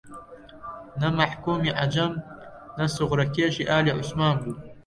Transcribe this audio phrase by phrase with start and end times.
[0.99, 2.13] نە مەحکوومی عەجەم
[2.77, 4.55] نە سوخرەکێشی ئالی عوسمان بوو